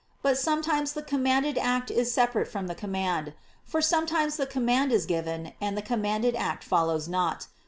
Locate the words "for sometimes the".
3.65-4.47